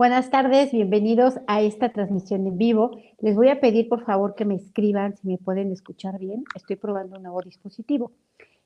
[0.00, 2.92] Buenas tardes, bienvenidos a esta transmisión en vivo.
[3.18, 6.44] Les voy a pedir por favor que me escriban si me pueden escuchar bien.
[6.54, 8.10] Estoy probando un nuevo dispositivo.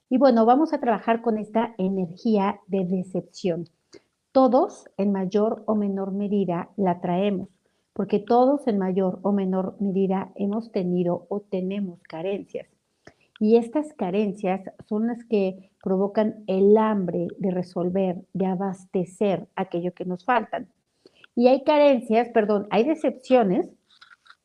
[0.08, 3.68] Y bueno, vamos a trabajar con esta energía de decepción.
[4.30, 7.48] Todos en mayor o menor medida la traemos,
[7.94, 12.68] porque todos en mayor o menor medida hemos tenido o tenemos carencias.
[13.40, 20.04] Y estas carencias son las que provocan el hambre de resolver, de abastecer aquello que
[20.04, 20.68] nos faltan.
[21.36, 23.68] Y hay carencias, perdón, hay decepciones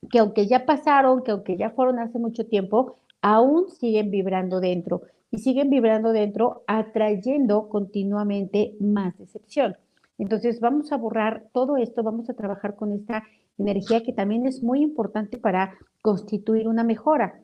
[0.09, 5.02] que aunque ya pasaron, que aunque ya fueron hace mucho tiempo, aún siguen vibrando dentro
[5.31, 9.75] y siguen vibrando dentro, atrayendo continuamente más decepción.
[10.17, 13.23] Entonces vamos a borrar todo esto, vamos a trabajar con esta
[13.58, 17.39] energía que también es muy importante para constituir una mejora.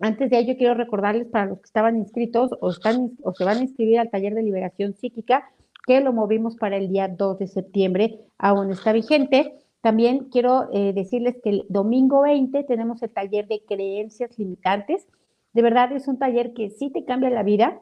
[0.00, 3.58] Antes de ello, quiero recordarles para los que estaban inscritos o, están, o se van
[3.58, 5.50] a inscribir al taller de liberación psíquica,
[5.86, 9.54] que lo movimos para el día 2 de septiembre, aún está vigente.
[9.80, 15.06] También quiero eh, decirles que el domingo 20 tenemos el taller de creencias limitantes.
[15.52, 17.80] De verdad es un taller que sí te cambia la vida.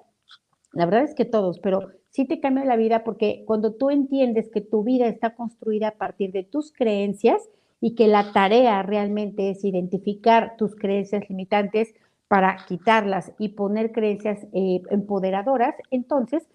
[0.72, 4.50] La verdad es que todos, pero sí te cambia la vida porque cuando tú entiendes
[4.52, 7.48] que tu vida está construida a partir de tus creencias
[7.80, 11.94] y que la tarea realmente es identificar tus creencias limitantes
[12.28, 16.46] para quitarlas y poner creencias eh, empoderadoras, entonces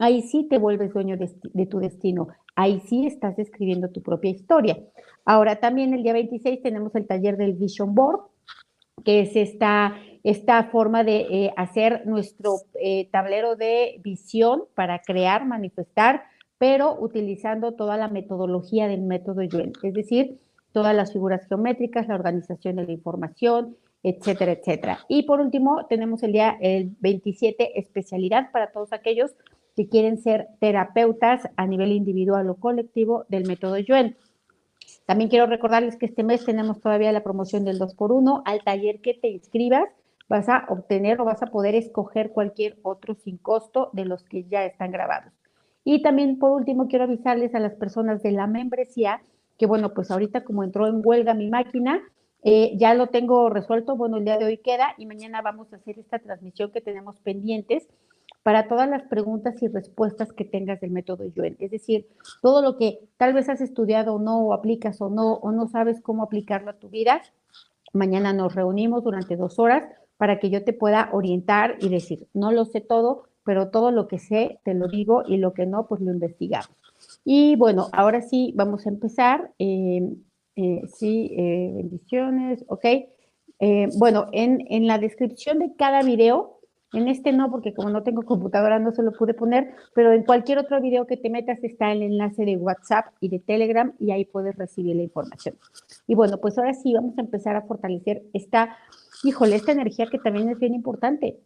[0.00, 2.28] Ahí sí te vuelves dueño de, tu destino.
[2.56, 4.78] Ahí sí estás escribiendo tu propia historia.
[5.26, 8.20] Ahora también el día 26 tenemos el taller del Vision Board,
[9.04, 15.44] que es esta, esta forma de eh, hacer nuestro eh, tablero de visión para crear,
[15.46, 16.22] manifestar,
[16.56, 20.40] pero utilizando toda la metodología del método Yuen, es decir,
[20.72, 25.00] todas las figuras geométricas, la organización de la información, etcétera, etcétera.
[25.08, 29.34] Y por último, tenemos el día el 27, especialidad para todos aquellos
[29.80, 34.14] que quieren ser terapeutas a nivel individual o colectivo del método Yuen.
[35.06, 38.42] También quiero recordarles que este mes tenemos todavía la promoción del 2x1.
[38.44, 39.88] Al taller que te inscribas
[40.28, 44.44] vas a obtener o vas a poder escoger cualquier otro sin costo de los que
[44.44, 45.32] ya están grabados.
[45.82, 49.22] Y también por último quiero avisarles a las personas de la membresía
[49.56, 52.02] que bueno, pues ahorita como entró en huelga mi máquina,
[52.42, 55.76] eh, ya lo tengo resuelto, bueno, el día de hoy queda y mañana vamos a
[55.76, 57.88] hacer esta transmisión que tenemos pendientes
[58.42, 61.56] para todas las preguntas y respuestas que tengas del método Yuen.
[61.58, 62.06] Es decir,
[62.40, 65.68] todo lo que tal vez has estudiado o no, o aplicas o no, o no
[65.68, 67.22] sabes cómo aplicarlo a tu vida,
[67.92, 69.84] mañana nos reunimos durante dos horas
[70.16, 74.06] para que yo te pueda orientar y decir, no lo sé todo, pero todo lo
[74.06, 76.70] que sé te lo digo y lo que no, pues lo investigamos.
[77.24, 79.52] Y bueno, ahora sí, vamos a empezar.
[79.58, 80.14] Eh,
[80.56, 82.84] eh, sí, eh, bendiciones, ok.
[83.98, 86.59] bueno, en, en la descripción de cada video
[86.92, 90.24] en este no, porque como no tengo computadora no se lo pude poner, pero en
[90.24, 94.10] cualquier otro video que te metas está el enlace de WhatsApp y de Telegram y
[94.10, 95.56] ahí puedes recibir la información.
[96.06, 98.76] Y bueno, pues ahora sí vamos a empezar a fortalecer esta,
[99.22, 101.38] híjole, esta energía que también es bien importante.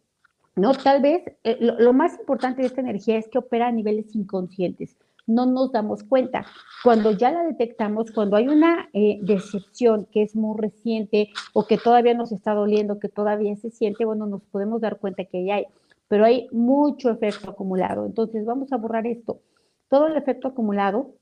[0.55, 0.73] ¿no?
[0.73, 4.95] Tal vez eh, lo, más importante de esta energía es que opera a niveles inconscientes
[5.27, 6.45] no nos damos cuenta.
[6.83, 11.77] Cuando ya la detectamos, cuando hay una eh, decepción que es muy reciente o que
[11.77, 15.55] todavía nos está doliendo, que todavía se siente, bueno, nos podemos dar cuenta que ya
[15.55, 15.65] hay,
[16.07, 18.05] pero hay mucho efecto acumulado.
[18.05, 19.41] Entonces vamos a borrar esto.
[19.89, 21.15] Todo el efecto acumulado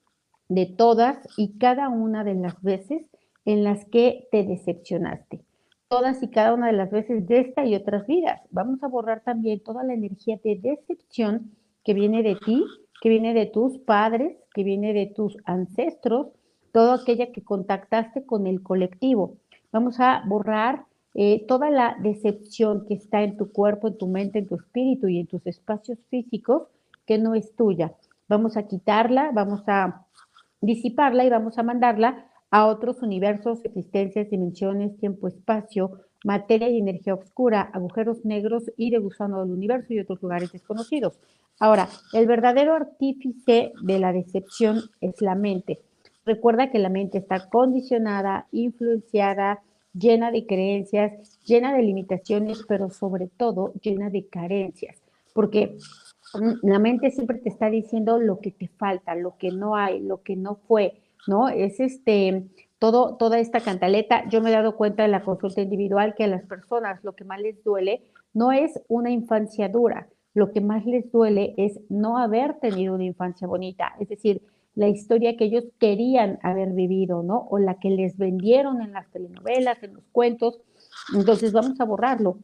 [0.49, 3.09] de todas y cada una de las veces
[3.45, 5.41] en las que te decepcionaste.
[5.87, 8.41] Todas y cada una de las veces de esta y otras vidas.
[8.49, 11.51] Vamos a borrar también toda la energía de decepción
[11.83, 12.63] que viene de ti
[13.03, 16.27] que viene de tus padres, que viene de tus ancestros,
[16.71, 19.35] todo aquella que contactaste con el colectivo.
[19.73, 24.39] Vamos a borrar eh, toda la decepción que está en tu cuerpo, en tu mente,
[24.39, 26.69] en tu espíritu y en tus espacios físicos
[27.05, 27.93] que no es tuya.
[28.29, 30.05] Vamos a quitarla, vamos a
[30.61, 37.13] disiparla y vamos a mandarla a otros universos, existencias, dimensiones, tiempo, espacio, materia y energía
[37.13, 41.19] oscura, agujeros negros y de gusano del universo y otros lugares desconocidos.
[41.59, 45.79] Ahora, el verdadero artífice de la decepción es la mente.
[46.25, 49.61] Recuerda que la mente está condicionada, influenciada,
[49.93, 54.97] llena de creencias, llena de limitaciones, pero sobre todo llena de carencias,
[55.33, 55.77] porque
[56.33, 59.99] mm, la mente siempre te está diciendo lo que te falta, lo que no hay,
[59.99, 61.49] lo que no fue, ¿no?
[61.49, 62.43] Es este
[62.83, 64.27] todo, toda esta cantaleta.
[64.27, 67.23] Yo me he dado cuenta en la consulta individual que a las personas lo que
[67.23, 68.03] más les duele
[68.33, 73.05] no es una infancia dura, lo que más les duele es no haber tenido una
[73.05, 74.41] infancia bonita, es decir,
[74.75, 77.47] la historia que ellos querían haber vivido, ¿no?
[77.49, 80.59] O la que les vendieron en las telenovelas, en los cuentos.
[81.15, 82.39] Entonces vamos a borrarlo.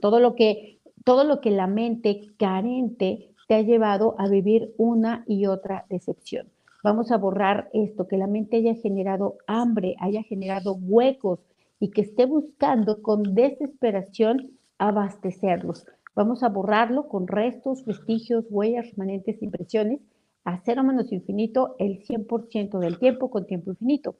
[0.00, 5.22] Todo lo que, todo lo que la mente carente te ha llevado a vivir una
[5.26, 6.48] y otra decepción.
[6.82, 11.40] Vamos a borrar esto, que la mente haya generado hambre, haya generado huecos
[11.80, 15.86] y que esté buscando con desesperación abastecerlos.
[16.14, 20.00] Vamos a borrarlo con restos, vestigios, huellas, remanentes, impresiones,
[20.44, 24.16] a cero menos infinito el 100% del tiempo con tiempo infinito.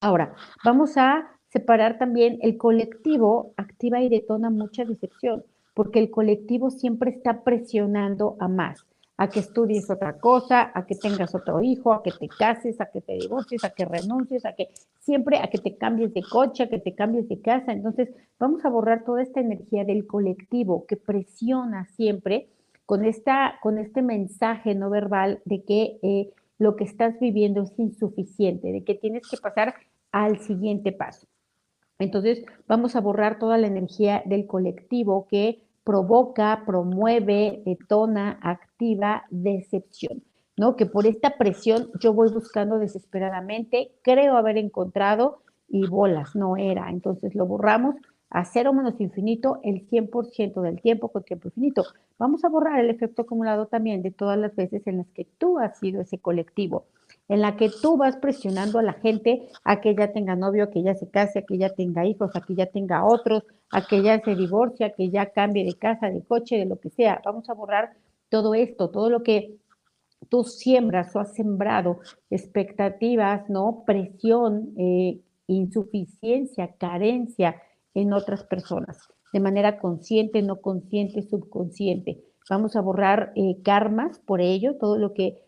[0.00, 0.34] Ahora,
[0.64, 5.44] vamos a separar también el colectivo, activa y detona mucha decepción,
[5.74, 8.84] porque el colectivo siempre está presionando a más
[9.16, 12.86] a que estudies otra cosa, a que tengas otro hijo, a que te cases, a
[12.86, 16.64] que te divorcies, a que renuncies, a que siempre, a que te cambies de coche,
[16.64, 17.72] a que te cambies de casa.
[17.72, 22.48] Entonces, vamos a borrar toda esta energía del colectivo que presiona siempre
[22.86, 27.78] con, esta, con este mensaje no verbal de que eh, lo que estás viviendo es
[27.78, 29.74] insuficiente, de que tienes que pasar
[30.10, 31.26] al siguiente paso.
[31.98, 40.22] Entonces, vamos a borrar toda la energía del colectivo que provoca, promueve, detona, activa decepción,
[40.56, 40.76] ¿no?
[40.76, 46.90] Que por esta presión yo voy buscando desesperadamente, creo haber encontrado y bolas, no era.
[46.90, 47.96] Entonces lo borramos
[48.30, 51.84] a cero menos infinito el 100% del tiempo con tiempo infinito.
[52.18, 55.58] Vamos a borrar el efecto acumulado también de todas las veces en las que tú
[55.58, 56.86] has sido ese colectivo
[57.28, 60.70] en la que tú vas presionando a la gente a que ya tenga novio, a
[60.70, 63.86] que ya se case, a que ya tenga hijos, a que ya tenga otros, a
[63.86, 66.90] que ya se divorcie, a que ya cambie de casa, de coche, de lo que
[66.90, 67.22] sea.
[67.24, 67.94] Vamos a borrar
[68.28, 69.56] todo esto, todo lo que
[70.28, 72.00] tú siembras o has sembrado,
[72.30, 73.84] expectativas, ¿no?
[73.86, 77.60] Presión, eh, insuficiencia, carencia
[77.94, 82.22] en otras personas, de manera consciente, no consciente, subconsciente.
[82.50, 85.38] Vamos a borrar eh, karmas por ello, todo lo que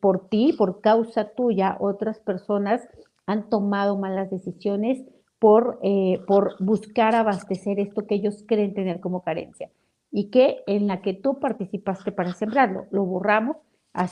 [0.00, 2.88] por ti, por causa tuya, otras personas
[3.26, 5.04] han tomado malas decisiones
[5.38, 9.70] por, eh, por buscar abastecer esto que ellos creen tener como carencia
[10.10, 12.86] y que en la que tú participaste para sembrarlo.
[12.90, 13.56] Lo borramos
[13.92, 14.08] a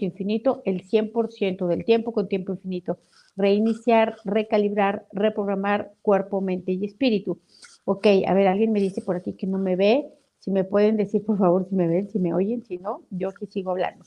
[0.00, 2.98] infinito el 100% del tiempo con tiempo infinito.
[3.36, 7.38] Reiniciar, recalibrar, reprogramar cuerpo, mente y espíritu.
[7.84, 10.12] Ok, a ver, alguien me dice por aquí que no me ve.
[10.40, 13.28] Si me pueden decir, por favor, si me ven, si me oyen, si no, yo
[13.28, 14.04] aquí sigo hablando.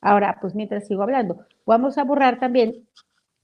[0.00, 2.86] Ahora, pues mientras sigo hablando, vamos a borrar también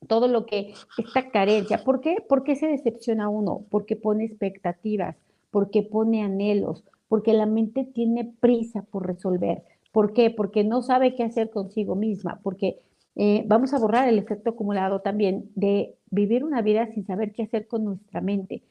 [0.06, 1.82] todo lo que, esta carencia.
[1.84, 2.16] ¿Por qué?
[2.28, 5.16] Porque se decepciona uno, porque pone expectativas,
[5.50, 9.62] porque pone anhelos, porque la mente tiene prisa por resolver.
[9.92, 10.30] ¿Por qué?
[10.30, 12.80] Porque no sabe qué hacer consigo misma, porque
[13.16, 17.44] eh, vamos a borrar el efecto acumulado también de vivir una vida sin saber qué
[17.44, 18.62] hacer con nuestra mente.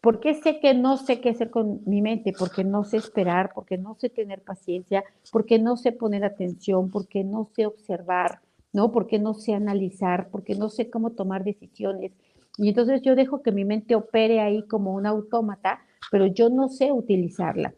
[0.00, 2.32] ¿Por qué sé que no sé qué hacer con mi mente?
[2.38, 7.22] Porque no sé esperar, porque no sé tener paciencia, porque no sé poner atención, porque
[7.22, 8.40] no sé observar,
[8.72, 8.92] ¿no?
[8.92, 12.12] Porque no sé analizar, porque no sé cómo tomar decisiones.
[12.56, 15.80] Y entonces yo dejo que mi mente opere ahí como un autómata,
[16.10, 17.74] pero yo no sé utilizarla.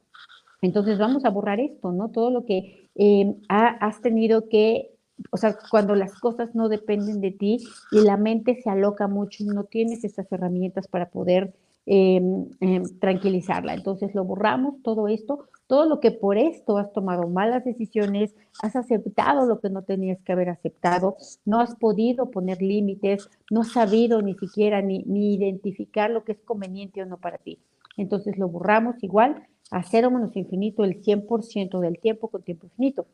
[0.60, 2.10] Entonces vamos a borrar esto, ¿no?
[2.10, 4.92] Todo lo que eh, has tenido que,
[5.32, 7.58] o sea, cuando las cosas no dependen de ti
[7.90, 11.52] y la mente se aloca mucho y no tienes esas herramientas para poder
[11.84, 13.74] Em, em, tranquilizarla.
[13.74, 18.76] Entonces lo borramos, todo esto, todo lo que por esto has tomado malas decisiones, has
[18.76, 23.72] aceptado lo que no tenías que haber aceptado, no has podido poner límites, no has
[23.72, 27.58] sabido ni siquiera ni, ni identificar lo que es conveniente o no para ti.
[27.96, 33.06] Entonces lo borramos igual a cero menos infinito el 100% del tiempo con tiempo infinito.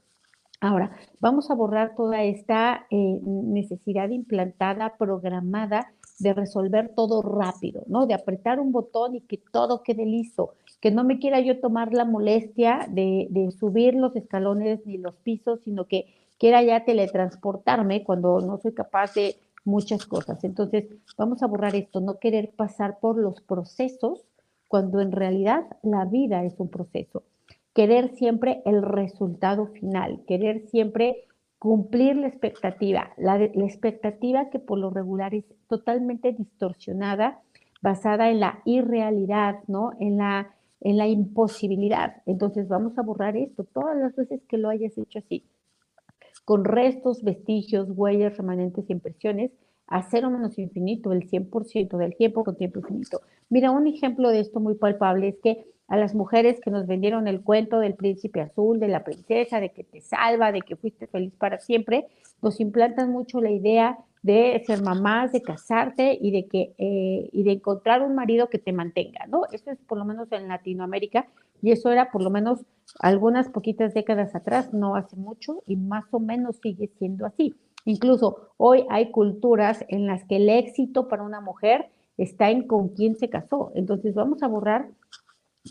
[0.61, 0.91] Ahora,
[1.21, 8.07] vamos a borrar toda esta eh, necesidad implantada, programada de resolver todo rápido, ¿no?
[8.07, 11.93] De apretar un botón y que todo quede listo, que no me quiera yo tomar
[11.93, 16.07] la molestia de, subir los escalones ni los pisos, sino que
[16.39, 20.43] quiera ya teletransportarme cuando no soy capaz de muchas cosas.
[20.45, 24.25] Entonces, vamos a borrar esto, no querer pasar por los procesos
[24.67, 27.23] cuando en realidad la vida es un proceso.
[27.75, 31.28] Querer siempre el resultado final, querer siempre
[31.59, 37.41] cumplir la expectativa, la, expectativa que por lo regular es totalmente distorsionada,
[37.83, 39.93] basada en la irrealidad, ¿no?
[39.99, 42.23] En la, en la imposibilidad.
[42.27, 45.45] Entonces vamos a borrar esto todas las veces que lo hayas hecho así,
[46.45, 49.51] con restos, vestigios, huellas, remanentes impresiones,
[49.89, 53.23] a cero menos infinito, el 100% del tiempo con tiempo infinito.
[53.49, 57.27] Mira, un ejemplo de esto muy palpable es que a las mujeres que nos vendieron
[57.27, 61.07] el cuento del príncipe azul, de la princesa, de que te salva, de que fuiste
[61.07, 62.07] feliz para siempre,
[62.43, 67.43] nos implantan mucho la idea de ser mamás, de casarte y de que eh, y
[67.43, 69.43] de encontrar un marido que te mantenga, ¿no?
[69.53, 71.27] Eso es por lo menos en Latinoamérica
[71.63, 72.61] y eso era por lo menos
[72.99, 77.55] algunas poquitas décadas atrás, no hace mucho y más o menos sigue siendo así.
[77.85, 82.89] Incluso hoy hay culturas en las que el éxito para una mujer está en con
[82.89, 83.73] quién se casó.
[83.75, 84.89] Entonces vamos a borrar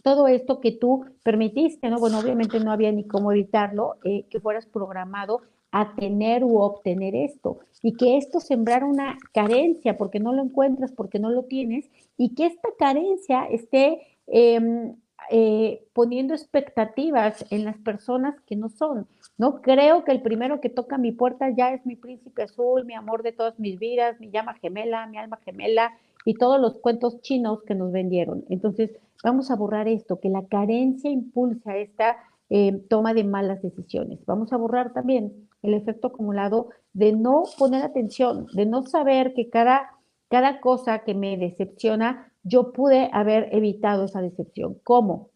[0.02, 2.00] todo esto que tú permitiste, ¿no?
[2.00, 7.16] Bueno, obviamente no había ni cómo evitarlo, eh, que fueras programado a tener u obtener
[7.16, 11.90] esto y que esto sembrar una carencia porque no lo encuentras, porque no lo tienes
[12.18, 14.96] y que esta carencia esté em,
[15.30, 19.08] eh, poniendo expectativas en las personas que no son.
[19.38, 22.94] No creo que el primero que toca mi puerta ya es mi príncipe azul, mi
[22.94, 27.22] amor de todas mis vidas, mi llama gemela, mi alma gemela y todos los cuentos
[27.22, 28.46] chinos que nos vendieron.
[28.50, 28.92] Entonces,
[29.24, 32.18] vamos a borrar esto, que la carencia impulsa esta
[32.50, 34.20] eh, toma de malas decisiones.
[34.26, 39.50] Vamos a borrar también el efecto acumulado de no poner atención, de no saber que
[39.50, 39.92] cada,
[40.30, 44.78] cada cosa que me decepciona, yo pude haber evitado esa decepción.
[44.84, 45.30] ¿Cómo?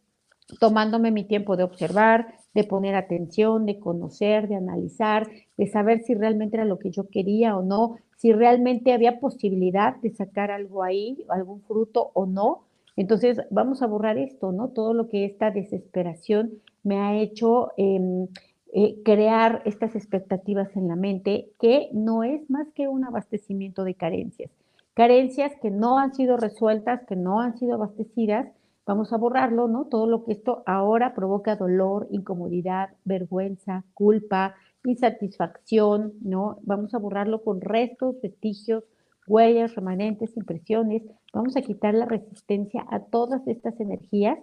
[0.59, 6.15] Tomándome mi tiempo de observar, de poner atención, de conocer, de analizar, de saber si
[6.15, 10.83] realmente era lo que yo quería o no, si realmente había posibilidad de sacar algo
[10.83, 12.63] ahí, algún fruto o no.
[13.01, 14.67] Entonces, vamos a borrar esto, ¿no?
[14.67, 16.51] Todo lo que esta desesperación
[16.83, 18.27] me ha hecho em,
[18.73, 23.95] eh, crear estas expectativas en la mente, que no es más que un abastecimiento de
[23.95, 24.51] carencias.
[24.93, 28.49] Carencias que no han sido resueltas, que no han sido abastecidas,
[28.85, 29.85] vamos a borrarlo, ¿no?
[29.85, 34.53] Todo lo que esto ahora provoca dolor, incomodidad, vergüenza, culpa,
[34.83, 36.59] insatisfacción, ¿no?
[36.61, 38.83] Vamos a borrarlo con restos, vestigios,
[39.31, 41.03] huellas, remanentes, impresiones.
[41.33, 44.37] Vamos a quitar la resistencia a todas estas energías,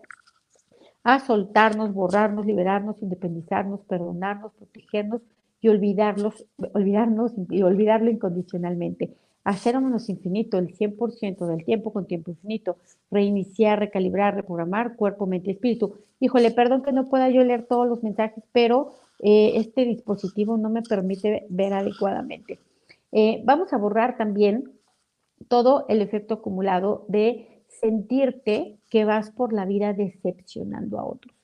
[1.05, 5.23] a soltarnos, borrarnos, liberarnos, independizarnos, perdonarnos, protegernos
[5.61, 9.15] y olvidarlos, olvidarnos y olvidarlo incondicionalmente
[9.49, 12.77] hacer menos infinito, el 100% del tiempo con tiempo infinito,
[13.11, 15.95] reiniciar, recalibrar, reprogramar cuerpo, mente y espíritu.
[16.21, 20.69] Híjole, perdón que no pueda yo leer todos los mensajes, pero eh, este dispositivo no
[20.69, 22.59] me permite ver adecuadamente.
[23.11, 24.71] Eh, vamos a borrar también
[25.47, 31.39] todo el efecto acumulado de sentirte que vas por la vida decepcionando a otros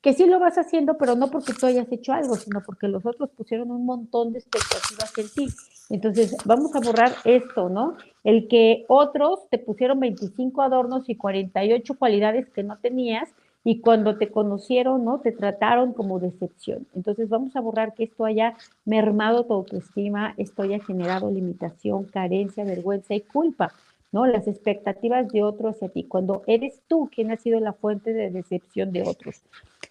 [0.00, 3.04] que sí lo vas haciendo, pero no porque tú hayas hecho algo, sino porque los
[3.04, 5.54] otros pusieron un montón de expectativas en ti.
[5.90, 7.96] Entonces, vamos a borrar esto, ¿no?
[8.24, 13.28] El que otros te pusieron 25 adornos y 48 cualidades que no tenías
[13.62, 15.20] y cuando te conocieron, ¿no?
[15.20, 16.86] Te trataron como decepción.
[16.94, 22.64] Entonces, vamos a borrar que esto haya mermado tu autoestima, esto haya generado limitación, carencia,
[22.64, 23.72] vergüenza y culpa.
[24.12, 24.26] ¿no?
[24.26, 28.30] Las expectativas de otros hacia ti, cuando eres tú quien ha sido la fuente de
[28.30, 29.42] decepción de otros.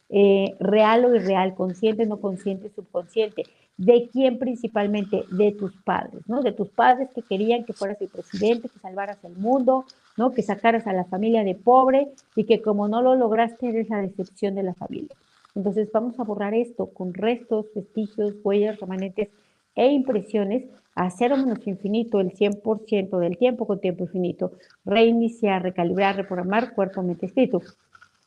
[0.09, 3.43] Eh, real o irreal, consciente, no consciente, subconsciente.
[3.79, 5.23] ¿De quién principalmente?
[5.31, 6.41] De tus padres, ¿no?
[6.41, 9.85] De tus padres que querían que fueras el presidente, que salvaras el mundo,
[10.17, 10.33] ¿no?
[10.33, 14.01] Que sacaras a la familia de pobre y que como no lo lograste eres la
[14.01, 15.15] decepción de la familia.
[15.55, 19.29] Entonces vamos a borrar esto con restos, vestigios, huellas, remanentes
[19.75, 24.51] e impresiones a cero menos infinito el 100% del tiempo con tiempo infinito.
[24.83, 27.61] Reiniciar, recalibrar, reprogramar cuerpo, mente, espíritu.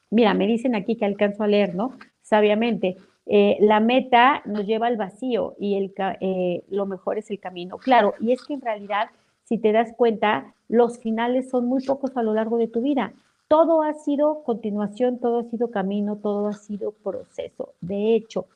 [0.09, 1.99] Mira, me dicen aquí que alcanzo a leer, ¿no?
[2.23, 7.39] Sabiamente, eh, la meta nos lleva al vacío y el, eh, lo mejor es el
[7.39, 7.79] camino.
[7.79, 9.11] Claro, y es que en realidad,
[9.45, 13.13] si te das cuenta, los finales son muy pocos a lo largo de tu vida.
[13.49, 17.75] Todo ha sido continuación, todo ha sido camino, todo ha sido proceso.
[17.81, 18.47] De hecho,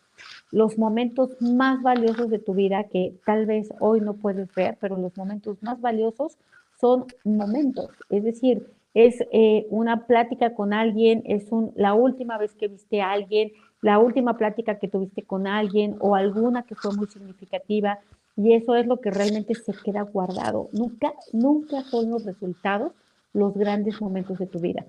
[0.51, 4.97] los momentos más valiosos de tu vida, que tal vez hoy no puedes ver, pero
[4.97, 6.39] los momentos más valiosos
[6.81, 7.91] son momentos.
[8.09, 13.03] Es decir, es eh, una plática con alguien, es un, la última vez que viste
[13.03, 13.53] a alguien,
[13.83, 17.99] la última plática que tuviste con alguien o alguna que fue muy significativa
[18.37, 20.69] y eso es lo que realmente se queda guardado.
[20.73, 22.93] Nunca, nunca son los resultados
[23.33, 24.85] los grandes momentos de tu vida.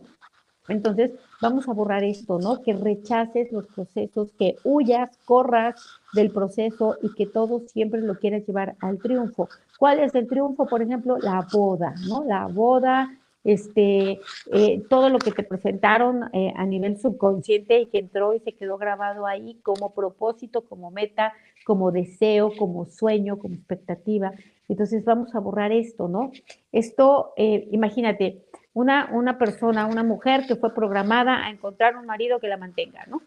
[0.68, 2.62] Entonces, vamos a borrar esto, ¿no?
[2.62, 5.76] Que rechaces los procesos, que huyas, corras
[6.14, 9.48] del proceso y que todo siempre lo quieras llevar al triunfo.
[9.80, 10.66] ¿Cuál es el triunfo?
[10.66, 12.26] Por ejemplo, la boda, ¿no?
[12.26, 13.18] La boda,
[13.48, 14.20] este,
[14.52, 18.52] eh, todo lo que te presentaron eh, a nivel subconsciente y que entró y se
[18.52, 21.34] quedó grabado ahí como propósito, como meta,
[21.66, 24.34] como deseo, como sueño, como expectativa.
[24.68, 26.32] Entonces vamos a borrar esto, ¿no?
[26.74, 32.42] Esto, eh, imagínate, una, una persona, una mujer que fue programada a encontrar un marido
[32.42, 33.22] que la mantenga, ¿no?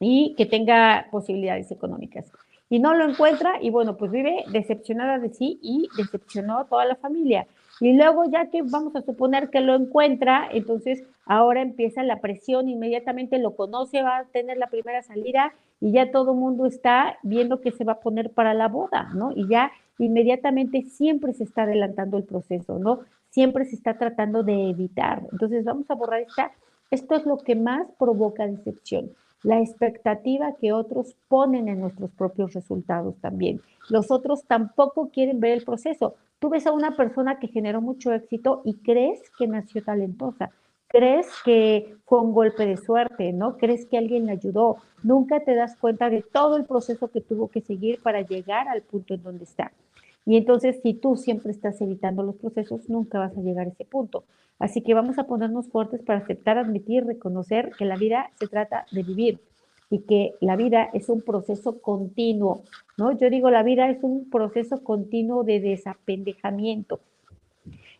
[0.00, 2.28] Y que tenga posibilidades económicas.
[2.68, 6.84] Y no lo encuentra y bueno, pues vive decepcionada de sí y decepcionó a toda
[6.86, 7.46] la familia.
[7.80, 12.68] Y luego ya que vamos a suponer que lo encuentra, entonces ahora empieza la presión,
[12.68, 17.18] inmediatamente lo conoce, va a tener la primera salida y ya todo el mundo está
[17.22, 19.32] viendo que se va a poner para la boda, ¿no?
[19.34, 23.00] Y ya inmediatamente siempre se está adelantando el proceso, ¿no?
[23.30, 25.22] Siempre se está tratando de evitar.
[25.32, 26.52] Entonces vamos a borrar esta,
[26.90, 29.10] esto es lo que más provoca decepción
[29.44, 33.60] la expectativa que otros ponen en nuestros propios resultados también.
[33.90, 36.14] Los otros tampoco quieren ver el proceso.
[36.44, 40.50] Tú ves a una persona que generó mucho éxito y crees que nació talentosa,
[40.88, 43.56] crees que fue un golpe de suerte, ¿no?
[43.56, 44.76] Crees que alguien le ayudó.
[45.02, 48.82] Nunca te das cuenta de todo el proceso que tuvo que seguir para llegar al
[48.82, 49.72] punto en donde está.
[50.26, 53.86] Y entonces, si tú siempre estás evitando los procesos, nunca vas a llegar a ese
[53.86, 54.24] punto.
[54.58, 58.84] Así que vamos a ponernos fuertes para aceptar, admitir, reconocer que la vida se trata
[58.92, 59.40] de vivir
[59.90, 62.62] y que la vida es un proceso continuo,
[62.96, 63.12] ¿no?
[63.12, 67.00] Yo digo, la vida es un proceso continuo de desapendejamiento.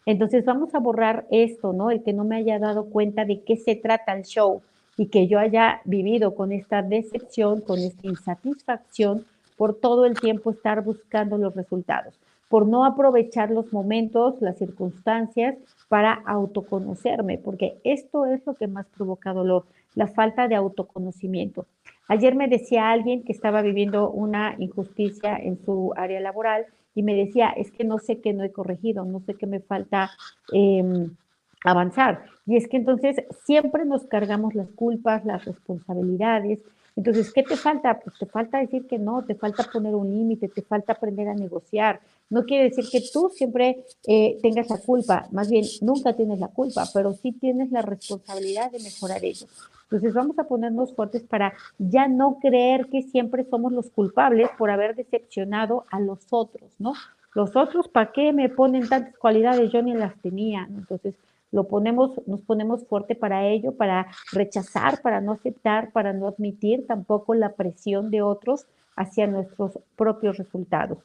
[0.06, 1.90] Entonces vamos a borrar esto, ¿no?
[1.90, 4.62] El que no me haya dado cuenta de qué se trata el show
[4.96, 9.24] y que yo haya vivido con esta decepción, con esta insatisfacción
[9.56, 12.14] por todo el tiempo estar buscando los resultados,
[12.48, 15.56] por no aprovechar los momentos, las circunstancias
[15.88, 19.64] para autoconocerme, porque esto es lo que más provoca dolor,
[19.94, 21.66] la falta de autoconocimiento.
[22.08, 27.14] Ayer me decía alguien que estaba viviendo una injusticia en su área laboral y me
[27.14, 30.10] decía, es que no sé qué no he corregido, no sé qué me falta
[30.52, 31.16] em,
[31.64, 32.26] avanzar.
[32.46, 36.60] Y es que entonces siempre nos cargamos las culpas, las responsabilidades.
[36.94, 37.98] Entonces, ¿qué te falta?
[37.98, 41.34] Pues te falta decir que no, te falta poner un límite, te falta aprender a
[41.34, 42.00] negociar.
[42.30, 46.48] No quiere decir que tú siempre eh, tengas la culpa, más bien nunca tienes la
[46.48, 49.46] culpa, pero sí tienes la responsabilidad de mejorar ello.
[49.94, 54.68] Entonces vamos a ponernos fuertes para ya no creer que siempre somos los culpables por
[54.68, 56.94] haber decepcionado a los otros, ¿no?
[57.32, 59.70] Los otros, ¿para qué me ponen tantas cualidades?
[59.70, 60.66] Yo ni las tenía.
[60.68, 61.14] Entonces,
[61.52, 66.88] lo ponemos, nos ponemos fuerte para ello, para rechazar, para no aceptar, para no admitir
[66.88, 70.98] tampoco la presión de otros hacia nuestros propios resultados.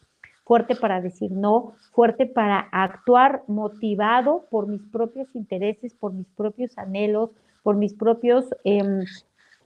[0.46, 6.76] Fuerte para decir no, fuerte para actuar motivado por mis propios intereses, por mis propios
[6.76, 7.30] anhelos,
[7.70, 9.06] por mis propios, em,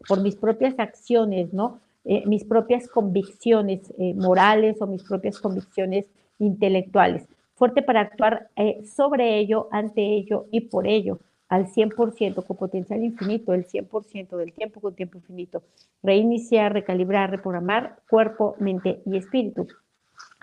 [0.10, 1.80] por mis propias acciones, ¿no?
[2.04, 6.06] Eh, mis propias convicciones eh, morales o mis propias convicciones
[6.38, 7.26] intelectuales.
[7.56, 13.02] Fuerte para actuar eh, sobre ello, ante ello y por ello, al 100% con potencial
[13.02, 15.64] infinito, el 100% del tiempo con tiempo infinito.
[16.02, 19.66] Reiniciar, recalibrar, reprogramar cuerpo, mente y espíritu.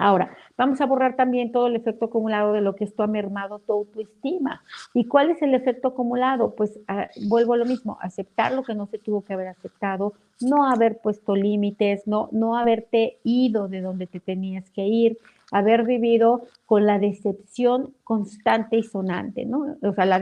[0.00, 3.59] Ahora, vamos a borrar también todo el efecto acumulado de lo que esto ha mermado
[3.59, 4.64] tu autoestima.
[4.94, 6.55] ¿Y cuál es el efecto acumulado?
[6.55, 10.14] Pues ah, vuelvo a lo mismo, aceptar lo que no se tuvo que haber aceptado,
[10.40, 15.18] no haber puesto límites, no, no haberte ido de donde te tenías que ir,
[15.53, 19.77] haber vivido con la decepción constante y sonante, ¿no?
[19.83, 20.18] O sea, la,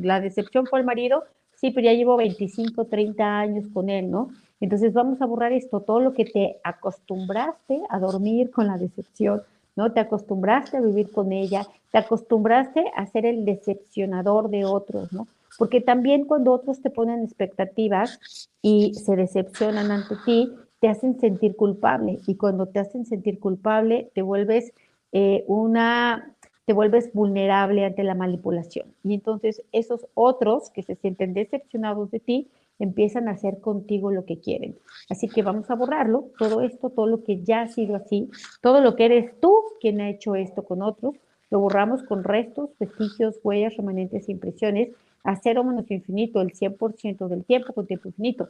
[0.00, 1.22] la decepción fue el marido,
[1.54, 4.30] sí, pero ya llevo 25, 30 años con él, ¿no?
[4.60, 9.42] Entonces vamos a borrar esto, todo lo que te acostumbraste a dormir con la decepción,
[9.74, 9.92] ¿no?
[9.92, 15.26] Te acostumbraste a vivir con ella, te acostumbraste a ser el decepcionador de otros, ¿no?
[15.58, 21.56] Porque también cuando otros te ponen expectativas y se decepcionan ante ti, te hacen sentir
[21.56, 24.72] culpable y cuando te hacen sentir culpable te vuelves
[25.12, 28.94] eh, una te vuelves vulnerable ante la manipulación.
[29.02, 32.48] Y entonces esos otros que se sienten decepcionados de ti
[32.80, 34.76] empiezan a hacer contigo lo que quieren.
[35.08, 38.28] Así que vamos a borrarlo, todo esto, todo lo que ya ha sido así,
[38.60, 41.14] todo lo que eres tú quien ha hecho esto con otros,
[41.50, 44.90] lo borramos con restos, vestigios, huellas, remanentes impresiones,
[45.24, 48.48] a cero menos infinito, el 100% del tiempo con tiempo infinito.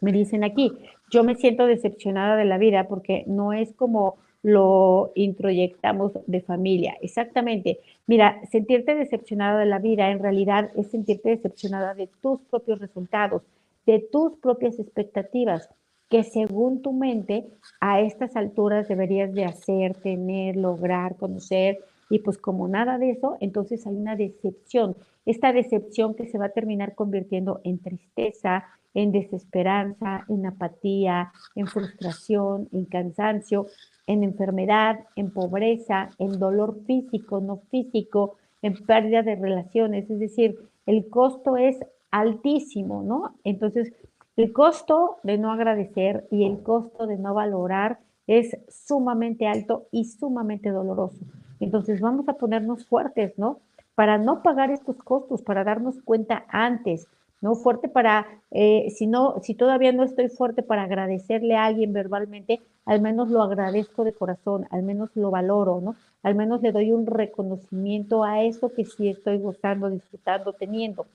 [0.00, 0.72] Me dicen aquí,
[1.10, 6.96] yo me siento decepcionada de la vida porque no es como lo introyectamos de familia.
[7.02, 7.80] Exactamente.
[8.06, 13.42] Mira, sentirte decepcionada de la vida en realidad es sentirte decepcionada de tus propios resultados,
[13.86, 15.68] de tus propias expectativas,
[16.08, 17.46] que según tu mente
[17.80, 21.78] a estas alturas deberías de hacer, tener, lograr, conocer,
[22.10, 24.96] y pues como nada de eso, entonces hay una decepción.
[25.24, 31.68] Esta decepción que se va a terminar convirtiendo en tristeza, en desesperanza, en apatía, en
[31.68, 33.68] frustración, en cansancio,
[34.10, 40.10] en enfermedad, en pobreza, en dolor físico, no físico, en pérdida de relaciones.
[40.10, 41.78] Es decir, el costo es
[42.10, 43.36] altísimo, ¿no?
[43.44, 43.92] Entonces,
[44.34, 50.06] el costo de no agradecer y el costo de no valorar es sumamente alto y
[50.06, 51.20] sumamente doloroso.
[51.60, 53.60] Entonces, vamos a ponernos fuertes, ¿no?
[53.94, 57.06] Para no pagar estos costos, para darnos cuenta antes,
[57.40, 57.54] ¿no?
[57.54, 62.60] Fuerte para, eh, si, no, si todavía no estoy fuerte para agradecerle a alguien verbalmente,
[62.90, 65.94] al menos lo agradezco de corazón, al menos lo valoro, ¿no?
[66.24, 71.06] Al menos le doy un reconocimiento a eso que sí estoy gozando, disfrutando, teniendo.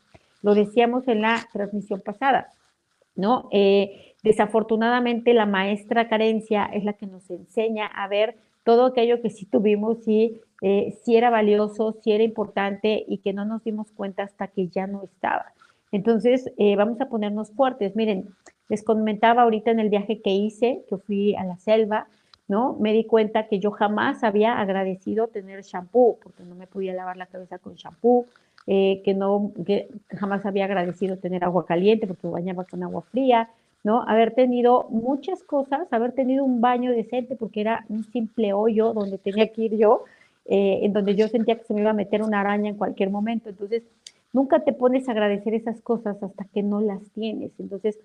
[0.41, 2.47] Lo decíamos en la transmisión pasada,
[3.17, 3.49] ¿no?
[3.51, 9.29] Eh, desafortunadamente la maestra carencia es la que nos enseña a ver todo aquello que
[9.29, 13.91] sí tuvimos, y eh, sí era valioso, sí era importante y que no nos dimos
[13.91, 15.51] cuenta hasta que ya no estaba.
[15.91, 17.97] Entonces, eh, vamos a ponernos fuertes.
[17.97, 18.33] Miren,
[18.69, 22.07] les comentaba ahorita en el viaje que hice, que fui a la selva,
[22.47, 22.75] ¿no?
[22.79, 27.17] Me di cuenta que yo jamás había agradecido tener shampoo, porque no me podía lavar
[27.17, 28.25] la cabeza con shampoo,
[28.67, 33.49] eh, que no, que jamás había agradecido tener agua caliente porque bañaba con agua fría,
[33.83, 34.01] ¿no?
[34.07, 39.19] Haber tenido muchas cosas, haber tenido un baño decente porque era un simple hoyo donde
[39.19, 40.03] tenía que ir yo,
[40.45, 43.11] eh, en donde yo sentía que se me iba a meter una araña en cualquier
[43.11, 43.49] momento.
[43.49, 43.83] Entonces,
[44.33, 47.51] nunca te pones a agradecer esas cosas hasta que no las tienes.
[47.59, 47.99] Entonces,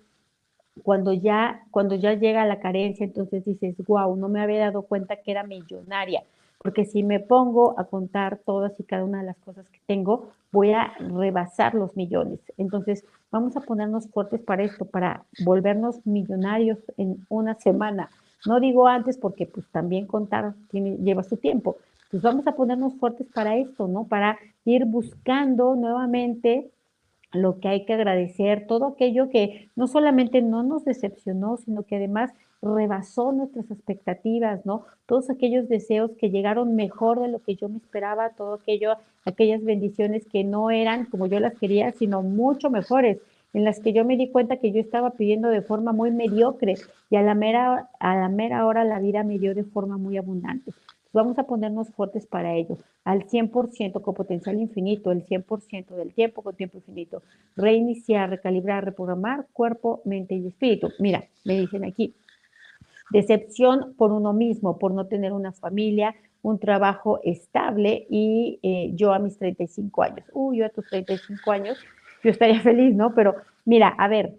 [0.83, 5.17] cuando ya, cuando ya llega la carencia, entonces dices, wow, no me había dado cuenta
[5.17, 6.23] que era millonaria
[6.63, 10.29] porque si me pongo a contar todas y cada una de las cosas que tengo,
[10.51, 12.39] voy a rebasar los millones.
[12.57, 18.11] Entonces, vamos a ponernos fuertes para esto, para volvernos millonarios en una semana.
[18.45, 21.77] No digo antes porque pues también contar tiene, lleva su tiempo.
[22.11, 24.05] Pues vamos a ponernos fuertes para esto, ¿no?
[24.05, 26.69] Para ir buscando nuevamente
[27.33, 31.95] lo que hay que agradecer, todo aquello que no solamente no nos decepcionó, sino que
[31.95, 34.85] además rebasó nuestras expectativas, ¿no?
[35.05, 38.93] Todos aquellos deseos que llegaron mejor de lo que yo me esperaba, todo aquello,
[39.25, 43.17] aquellas bendiciones que no eran como yo las quería, sino mucho mejores,
[43.53, 46.75] en las que yo me di cuenta que yo estaba pidiendo de forma muy mediocre
[47.09, 50.17] y a la mera, a la mera hora la vida me dio de forma muy
[50.17, 50.71] abundante.
[51.13, 56.41] Vamos a ponernos fuertes para ello, al 100% con potencial infinito, el 100% del tiempo
[56.41, 57.21] con tiempo infinito.
[57.55, 60.89] Reiniciar, recalibrar, reprogramar cuerpo, mente y espíritu.
[60.99, 62.15] Mira, me dicen aquí,
[63.11, 69.13] Decepción por uno mismo, por no tener una familia, un trabajo estable y eh, yo
[69.13, 70.25] a mis 35 años.
[70.33, 71.77] Uy, yo a tus 35 años,
[72.23, 73.13] yo estaría feliz, ¿no?
[73.13, 74.35] Pero mira, a ver,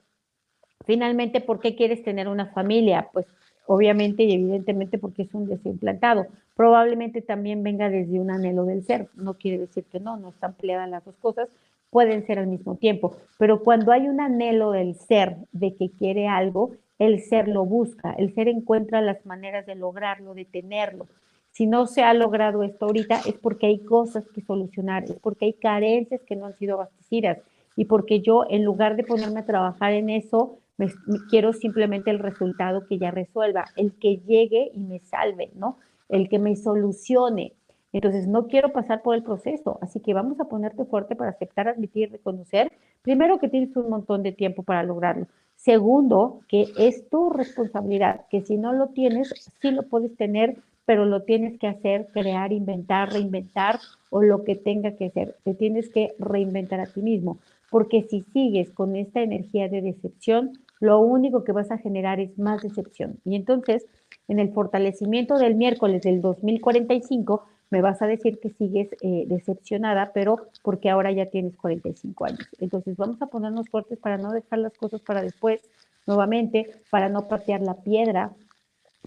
[0.87, 3.11] finalmente, ¿por qué quieres tener una familia?
[3.13, 3.27] Pues
[3.73, 6.27] obviamente y evidentemente porque es un deseo implantado.
[6.55, 9.09] Probablemente también venga desde un anhelo del ser.
[9.15, 11.49] No quiere decir que no, no están peleadas las dos cosas,
[11.89, 13.17] pueden ser al mismo tiempo.
[13.39, 18.13] Pero cuando hay un anhelo del ser de que quiere algo, el ser lo busca,
[18.13, 21.07] el ser encuentra las maneras de lograrlo, de tenerlo.
[21.51, 25.47] Si no se ha logrado esto ahorita es porque hay cosas que solucionar, es porque
[25.47, 27.39] hay carencias que no han sido abastecidas
[27.75, 32.19] y porque yo en lugar de ponerme a trabajar en eso, me, quiero simplemente el
[32.19, 35.79] resultado que ya resuelva, el que llegue y me salve, ¿no?
[36.09, 37.55] El que me solucione.
[37.93, 41.69] Entonces, no quiero pasar por el proceso, así que vamos a ponerte fuerte para aceptar,
[41.69, 45.27] admitir, reconocer, primero que tienes un montón de tiempo para lograrlo.
[45.57, 51.05] Segundo, que es tu responsabilidad, que si no lo tienes, sí lo puedes tener, pero
[51.05, 53.79] lo tienes que hacer, crear, inventar, reinventar
[54.11, 55.37] o lo que tenga que ser.
[55.45, 57.39] Te tienes que reinventar a ti mismo,
[57.71, 62.37] porque si sigues con esta energía de decepción, lo único que vas a generar es
[62.41, 63.21] más decepción.
[63.25, 63.87] Y entonces,
[64.27, 70.11] en el fortalecimiento del miércoles del 2045, me vas a decir que sigues eh, decepcionada,
[70.13, 72.49] pero porque ahora ya tienes 45 años.
[72.59, 75.61] Entonces vamos a ponernos fuertes para no dejar las cosas para después,
[76.05, 78.33] nuevamente, para no patear la piedra,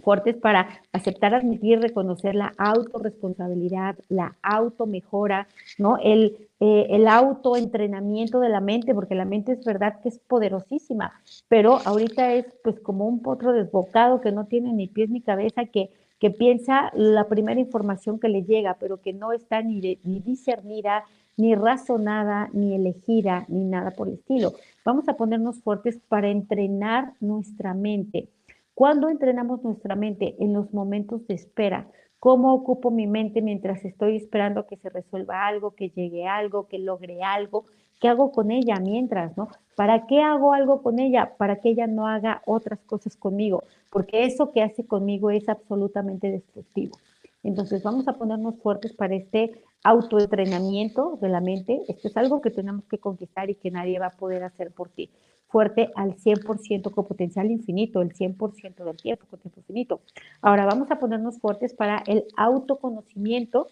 [0.06, 5.98] fuertes para aceptar, admitir, reconocer la autorresponsabilidad, la automejora, ¿no?
[6.02, 11.12] El, eh, el autoentrenamiento de la mente, porque la mente es verdad que es poderosísima,
[11.50, 15.66] pero ahorita es pues como un potro desbocado que no tiene ni pies ni cabeza,
[15.66, 15.90] que
[16.20, 21.04] que piensa la primera información que le llega, pero que no está ni, ni discernida,
[21.38, 24.54] ni razonada, ni elegida, ni nada por el estilo.
[24.86, 28.30] Vamos a ponernos fuertes para entrenar nuestra mente.
[28.76, 30.36] ¿Cuándo entrenamos nuestra mente?
[30.38, 31.88] En los momentos de espera.
[32.20, 36.78] ¿Cómo ocupo mi mente mientras estoy esperando que se resuelva algo, que llegue algo, que
[36.78, 37.64] logre algo?
[38.02, 39.48] ¿Qué hago con ella mientras, no?
[39.78, 41.36] ¿Para qué hago algo con ella?
[41.38, 46.30] Para que ella no haga otras cosas conmigo, porque eso que hace conmigo es absolutamente
[46.30, 46.98] destructivo.
[47.44, 51.82] Entonces vamos a ponernos fuertes para este autoentrenamiento de la mente.
[51.88, 54.90] Esto es algo que tenemos que conquistar y que nadie va a poder hacer por
[54.90, 55.10] ti.
[55.56, 60.02] Fuerte al 100% con potencial infinito, el 100% del tiempo con tiempo infinito.
[60.42, 63.68] Ahora vamos a ponernos fuertes para el autoconocimiento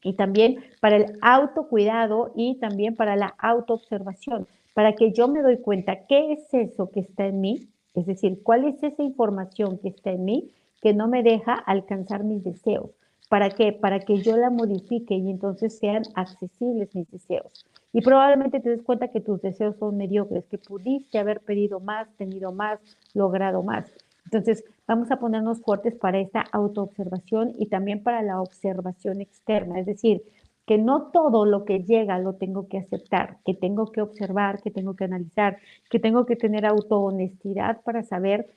[0.00, 5.56] y también para el autocuidado y también para la autoobservación, para que yo me doy
[5.58, 9.88] cuenta qué es eso que está en mí, es decir, cuál es esa información que
[9.88, 12.90] está en mí que no me deja alcanzar mis deseos.
[13.28, 13.72] ¿Para qué?
[13.72, 17.66] Para que yo la modifique y entonces sean accesibles mis deseos.
[17.92, 22.08] Y probablemente te des cuenta que tus deseos son mediocres, que pudiste haber pedido más,
[22.16, 22.80] tenido más,
[23.14, 23.92] logrado más.
[24.24, 29.86] Entonces, vamos a ponernos fuertes para esta autoobservación y también para la observación externa, es
[29.86, 30.22] decir,
[30.66, 34.70] que no todo lo que llega lo tengo que aceptar, que tengo que observar, que
[34.70, 35.56] tengo que analizar,
[35.90, 38.48] que tengo que tener autohonestidad para saber,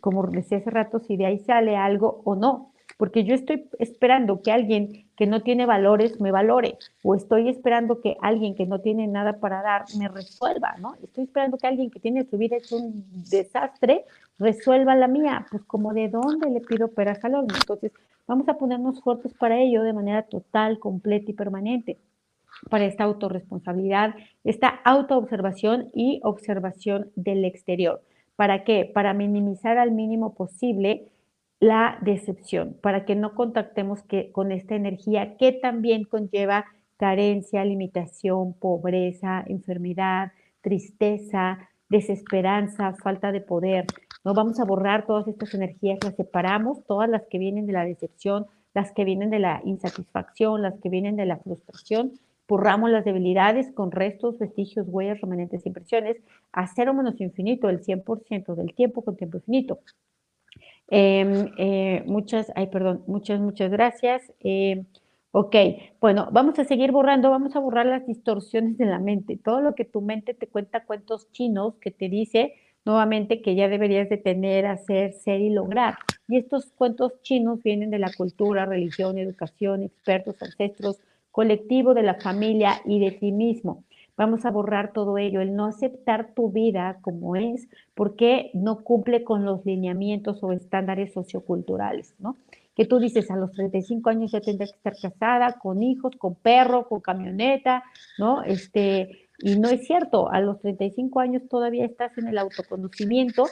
[0.00, 4.42] como decía hace rato, si de ahí sale algo o no porque yo estoy esperando
[4.42, 8.80] que alguien que no tiene valores me valore, o estoy esperando que alguien que no
[8.80, 10.94] tiene nada para dar me resuelva, ¿no?
[11.02, 14.04] Estoy esperando que alguien que tiene su vida es un desastre
[14.38, 17.92] resuelva la mía, pues como de dónde le pido peras al Entonces,
[18.26, 21.98] vamos a ponernos fuertes para ello de manera total, completa y permanente.
[22.70, 28.02] para esta autorresponsabilidad, esta autoobservación y observación del exterior.
[28.36, 28.90] ¿Para qué?
[28.92, 31.08] Para minimizar al mínimo posible
[31.62, 36.64] la decepción, para que no contactemos que, con esta energía que también conlleva
[36.96, 43.86] carencia, limitación, pobreza, enfermedad, tristeza, desesperanza, falta de poder.
[44.24, 47.84] No vamos a borrar todas estas energías, las separamos, todas las que vienen de la
[47.84, 52.14] decepción, las que vienen de la insatisfacción, las que vienen de la frustración,
[52.48, 56.16] borramos las debilidades con restos, vestigios, huellas, remanentes, impresiones,
[56.50, 59.78] a cero menos infinito, el 100% del tiempo con tiempo infinito.
[60.94, 64.30] Em, eh, muchas, ay, perdón, muchas, muchas gracias.
[64.40, 64.84] Em,
[65.30, 65.56] ok,
[66.02, 69.74] bueno, vamos a seguir borrando, vamos a borrar las distorsiones de la mente, todo lo
[69.74, 72.52] que tu mente te cuenta cuentos chinos que te dice
[72.84, 75.94] nuevamente que ya deberías de tener, hacer, ser y lograr.
[76.28, 80.98] Y estos cuentos chinos vienen de la cultura, religión, educación, expertos, ancestros,
[81.30, 83.84] colectivo, de la familia y de ti mismo.
[84.16, 89.24] Vamos a borrar todo ello, el no aceptar tu vida como es, porque no cumple
[89.24, 92.36] con los lineamientos o estándares socioculturales, ¿no?
[92.74, 96.34] Que tú dices, a los 35 años ya tendrás que estar casada, con hijos, con
[96.34, 97.84] perro, con camioneta,
[98.18, 98.42] ¿no?
[98.42, 103.46] Este, y no es cierto, a los 35 años todavía estás en el autoconocimiento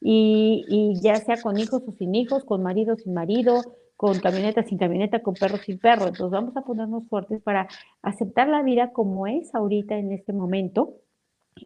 [0.00, 3.62] y, y ya sea con hijos o sin hijos, con marido o sin marido,
[3.96, 6.06] con camioneta sin camioneta, con perro sin perro.
[6.06, 7.68] Entonces vamos a ponernos fuertes para
[8.02, 10.94] aceptar la vida como es ahorita en este momento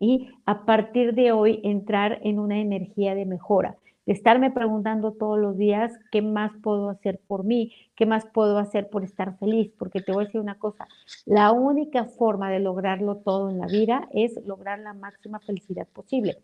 [0.00, 5.38] y a partir de hoy entrar en una energía de mejora, de estarme preguntando todos
[5.38, 9.72] los días qué más puedo hacer por mí, qué más puedo hacer por estar feliz,
[9.78, 10.86] porque te voy a decir una cosa,
[11.24, 16.38] la única forma de lograrlo todo en la vida es lograr la máxima felicidad posible.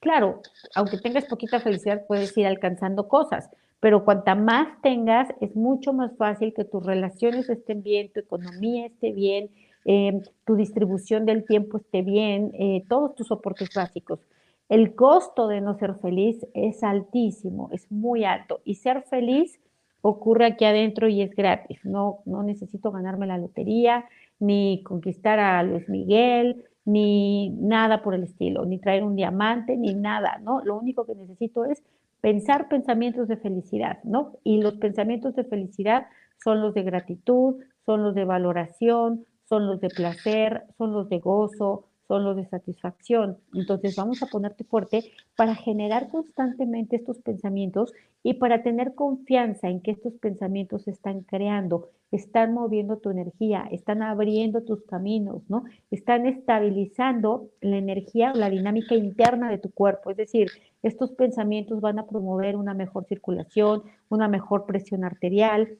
[0.00, 0.42] Claro,
[0.74, 6.16] aunque tengas poquita felicidad, puedes ir alcanzando cosas, pero cuanta más tengas, es mucho más
[6.16, 9.50] fácil que tus relaciones estén bien, tu economía esté bien,
[9.84, 14.20] eh, tu distribución del tiempo esté bien, eh, todos tus soportes básicos.
[14.68, 18.60] El costo de no ser feliz es altísimo, es muy alto.
[18.64, 19.58] Y ser feliz
[20.02, 21.78] ocurre aquí adentro y es gratis.
[21.84, 24.04] No, no necesito ganarme la lotería,
[24.38, 29.94] ni conquistar a Luis Miguel, ni nada por el estilo, ni traer un diamante, ni
[29.94, 30.62] nada, ¿no?
[30.64, 31.82] Lo único que necesito es
[32.20, 34.38] pensar pensamientos de felicidad, ¿no?
[34.44, 36.06] Y los pensamientos de felicidad
[36.42, 41.18] son los de gratitud, son los de valoración, son los de placer, son los de
[41.18, 43.36] gozo, son los de satisfacción.
[43.54, 47.92] Entonces vamos a ponerte fuerte para generar constantemente estos pensamientos
[48.22, 54.02] y para tener confianza en que estos pensamientos están creando, están moviendo tu energía, están
[54.02, 55.64] abriendo tus caminos, ¿no?
[55.90, 60.10] Están estabilizando la energía, la dinámica interna de tu cuerpo.
[60.10, 60.48] Es decir,
[60.82, 65.78] estos pensamientos van a promover una mejor circulación, una mejor presión arterial,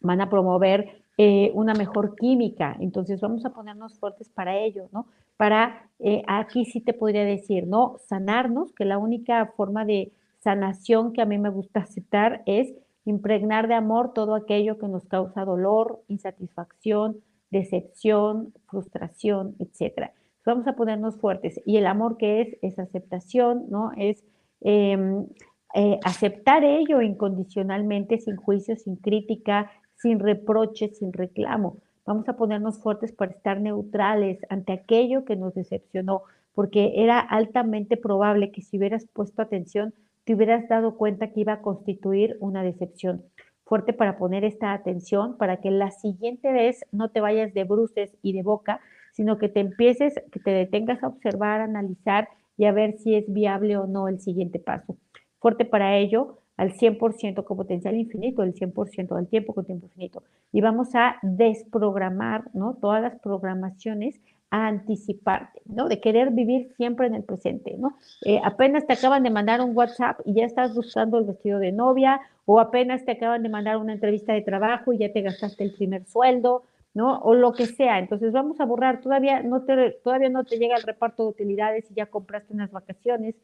[0.00, 2.74] van a promover eh, una mejor química.
[2.80, 5.04] Entonces vamos a ponernos fuertes para ello, ¿no?
[5.36, 7.96] Para, eh, aquí sí te podría decir, ¿no?
[8.06, 12.72] Sanarnos, que la única forma de sanación que a mí me gusta aceptar es
[13.04, 17.18] impregnar de amor todo aquello que nos causa dolor, insatisfacción,
[17.50, 20.12] decepción, frustración, etc.
[20.46, 21.60] Vamos a ponernos fuertes.
[21.66, 23.92] Y el amor que es, es aceptación, ¿no?
[23.98, 24.24] Es
[24.62, 25.26] em,
[25.74, 31.78] eh, aceptar ello incondicionalmente, sin juicio, sin crítica, sin reproche, sin reclamo.
[32.06, 36.22] Vamos a ponernos fuertes para estar neutrales ante aquello que nos decepcionó,
[36.54, 41.54] porque era altamente probable que si hubieras puesto atención, te hubieras dado cuenta que iba
[41.54, 43.22] a constituir una decepción.
[43.64, 48.16] Fuerte para poner esta atención, para que la siguiente vez no te vayas de bruces
[48.22, 48.80] y de boca,
[49.12, 53.32] sino que te empieces, que te detengas a observar, analizar y a ver si es
[53.32, 54.96] viable o no el siguiente paso.
[55.38, 60.22] Fuerte para ello, al 100% con potencial infinito, el 100% del tiempo con tiempo infinito.
[60.52, 62.74] Y vamos a desprogramar, ¿no?
[62.74, 64.20] Todas las programaciones
[64.50, 65.88] a anticiparte, ¿no?
[65.88, 67.96] De querer vivir siempre en el presente, ¿no?
[68.26, 71.72] Eh, apenas te acaban de mandar un WhatsApp y ya estás buscando el vestido de
[71.72, 75.64] novia, o apenas te acaban de mandar una entrevista de trabajo y ya te gastaste
[75.64, 77.20] el primer sueldo, ¿no?
[77.20, 77.98] O lo que sea.
[77.98, 81.90] Entonces vamos a borrar, todavía no te, todavía no te llega el reparto de utilidades
[81.90, 83.34] y ya compraste unas vacaciones,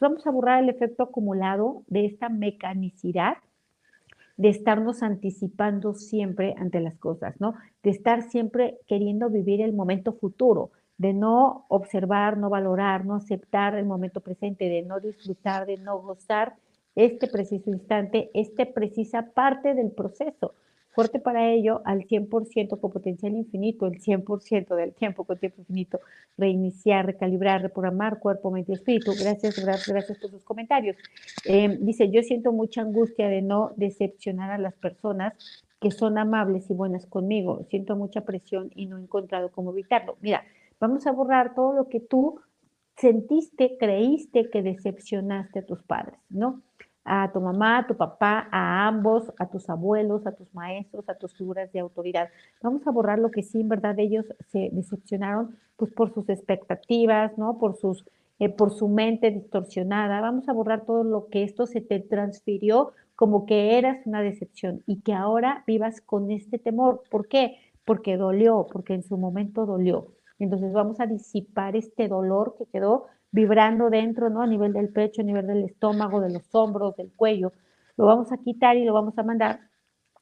[0.00, 3.36] vamos a borrar el efecto acumulado de esta mecanicidad
[4.36, 7.54] de estarnos anticipando siempre ante las cosas, ¿no?
[7.82, 13.74] De estar siempre queriendo vivir el momento futuro, de no observar, no valorar, no aceptar
[13.76, 16.54] el momento presente, de no disfrutar, de no gozar
[16.94, 20.54] este preciso instante, esta precisa parte del proceso
[20.96, 26.00] fuerte para ello al 100% con potencial infinito, el 100% del tiempo con tiempo infinito,
[26.38, 29.12] reiniciar, recalibrar, reprogramar cuerpo, mente y espíritu.
[29.12, 30.96] Gracias, gracias, por sus comentarios.
[31.44, 35.34] Em, dice, yo siento mucha angustia de no decepcionar a las personas,
[35.82, 37.66] que son amables y buenas conmigo.
[37.68, 40.16] Siento mucha presión y no he encontrado cómo evitarlo.
[40.22, 40.44] Mira,
[40.80, 42.40] vamos a borrar todo lo que tú
[42.96, 46.62] sentiste, creíste que decepcionaste a tus padres, ¿no?
[47.06, 51.14] A tu mamá, a tu papá, a ambos, a tus abuelos, a tus maestros, a
[51.14, 52.28] tus figuras de autoridad.
[52.62, 57.38] Vamos a borrar lo que sí, en verdad, ellos se decepcionaron, pues por sus expectativas,
[57.38, 57.58] ¿no?
[57.58, 58.04] Por sus
[58.38, 60.20] eh, por su mente distorsionada.
[60.20, 64.82] Vamos a borrar todo lo que esto se te transfirió como que eras una decepción
[64.86, 67.02] y que ahora vivas con este temor.
[67.10, 67.56] ¿Por qué?
[67.86, 70.08] Porque dolió, porque en su momento dolió.
[70.38, 74.40] Entonces vamos a disipar este dolor que quedó vibrando dentro, ¿no?
[74.40, 77.52] A nivel del pecho, a nivel del estómago, de los hombros, del cuello.
[77.98, 79.60] Lo vamos a quitar y lo vamos a mandar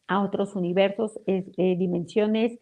[0.09, 1.45] a otros universos, eh,
[1.79, 2.59] dimensiones,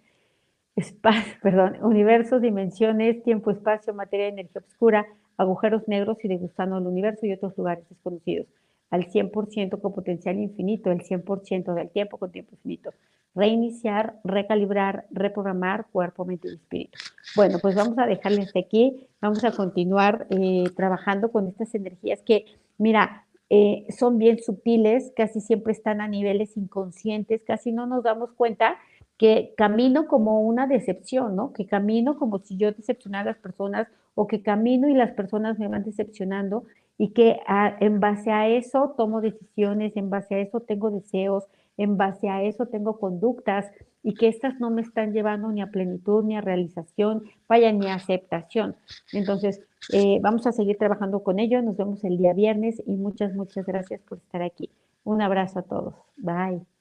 [0.77, 5.07] espacio, perdón, universos, dimensiones, tiempo, espacio, materia, energía oscura,
[5.39, 8.47] agujeros negros y de gusano del universo y otros lugares desconocidos,
[8.91, 12.91] al 100% con potencial infinito, el 100% del tiempo con tiempo infinito.
[13.35, 16.99] Reiniciar, recalibrar, reprogramar cuerpo, mente y espíritu.
[17.35, 22.45] Bueno, pues vamos a dejarles aquí, vamos a continuar eh, trabajando con estas energías que,
[22.79, 28.33] mira, eh, son bien sutiles, casi siempre están a niveles inconscientes, casi no nos damos
[28.33, 28.79] cuenta
[29.19, 31.53] que camino como una decepción, ¿no?
[31.53, 35.59] Que camino como si yo decepcionara a las personas o que camino y las personas
[35.59, 36.65] me van decepcionando
[36.99, 41.45] y que ah, en base a eso tomo decisiones, en base a eso tengo deseos,
[41.77, 43.71] en base a eso tengo conductas
[44.03, 47.87] y que estas no me están llevando ni a plenitud, ni a realización, vaya, ni
[47.87, 48.77] a aceptación.
[49.13, 49.61] Entonces,
[49.93, 51.63] eh, vamos a seguir trabajando con ello.
[51.63, 54.71] Nos vemos el día viernes y muchas, muchas gracias por estar aquí.
[55.05, 55.95] Un abrazo a todos.
[56.17, 56.72] Bye.